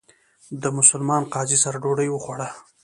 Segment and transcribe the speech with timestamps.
[0.61, 2.47] د مسلمان قاضي سره ډوډۍ وخوړه.